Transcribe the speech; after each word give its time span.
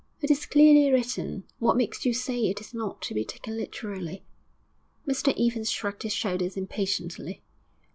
'It 0.19 0.31
is 0.31 0.47
clearly 0.47 0.89
written. 0.91 1.43
What 1.59 1.77
makes 1.77 2.07
you 2.07 2.11
say 2.15 2.45
it 2.47 2.59
is 2.59 2.73
not 2.73 3.03
to 3.03 3.13
be 3.13 3.23
taken 3.23 3.55
literally?' 3.55 4.25
Mr 5.07 5.31
Evans 5.39 5.69
shrugged 5.69 6.01
his 6.01 6.11
shoulders 6.11 6.57
impatiently. 6.57 7.43